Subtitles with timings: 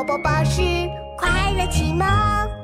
[0.00, 0.62] 宝宝巴士
[1.14, 2.59] 快乐启蒙。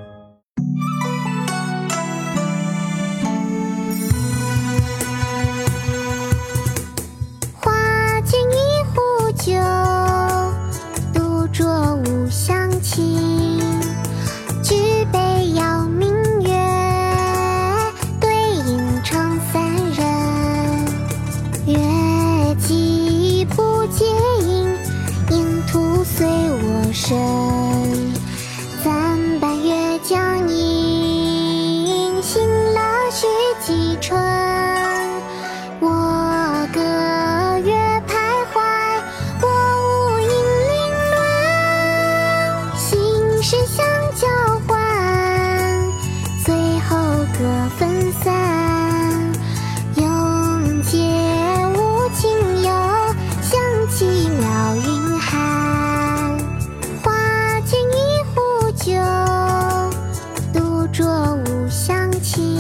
[60.97, 62.57] 独酌无相亲。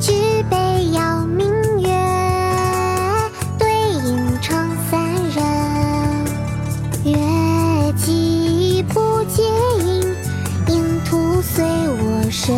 [0.00, 0.12] 举
[0.48, 1.88] 杯邀明月，
[3.58, 3.68] 对
[4.06, 4.56] 影成
[4.88, 5.02] 三
[5.34, 5.44] 人。
[7.04, 9.42] 月既不解
[9.80, 10.14] 饮，
[10.68, 12.54] 影徒随我身。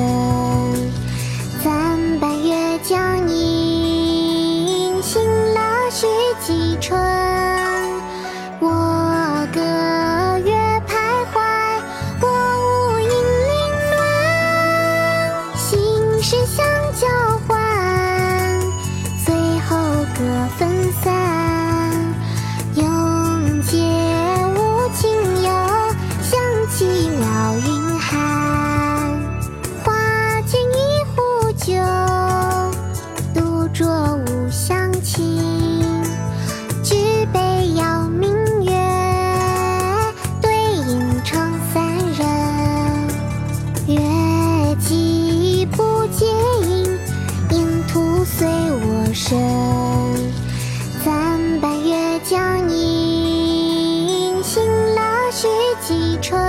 [1.64, 6.06] 暂伴月将影，行乐须
[6.42, 7.05] 及春。
[33.76, 35.38] 独酌无相亲。
[36.82, 36.94] 举
[37.30, 38.32] 杯邀明
[38.64, 38.72] 月，
[40.40, 40.50] 对
[40.88, 41.84] 影成三
[42.16, 42.26] 人。
[43.86, 46.24] 月既不解
[46.62, 46.98] 饮，
[47.50, 49.38] 影徒随我身。
[51.04, 54.64] 暂伴月将影，行
[54.94, 55.48] 乐须
[55.86, 56.45] 及春。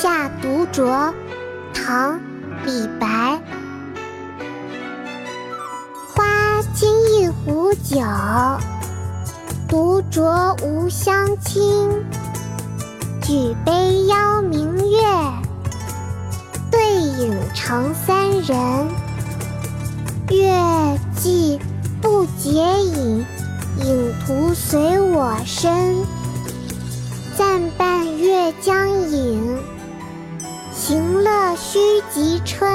[0.00, 1.12] 下独酌，
[1.74, 2.14] 唐·
[2.64, 3.38] 李白。
[6.14, 8.00] 花间一壶酒，
[9.68, 11.90] 独酌无相亲。
[13.20, 14.98] 举杯邀明月，
[16.70, 18.88] 对影成三人。
[20.30, 21.60] 月既
[22.00, 23.26] 不解饮，
[23.84, 25.94] 影徒随我身。
[27.36, 29.58] 暂伴月将影，
[30.90, 31.78] 行乐须
[32.12, 32.68] 及春。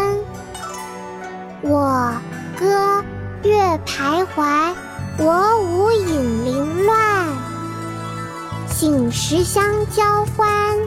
[1.62, 2.14] 我
[2.58, 3.03] 歌
[3.44, 4.74] 月徘徊，
[5.18, 7.28] 我舞影零乱。
[8.70, 10.78] 醒时相交欢，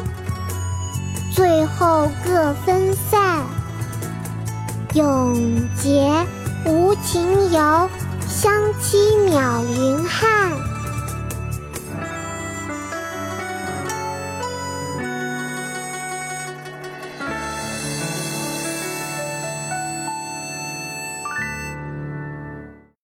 [1.35, 3.45] 醉后各分散。
[4.95, 6.11] 永结
[6.65, 7.91] 无情游，
[8.27, 8.51] 相
[8.81, 8.97] 期
[9.31, 9.48] 邈。